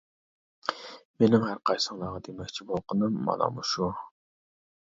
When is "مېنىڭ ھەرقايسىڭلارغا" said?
1.23-2.23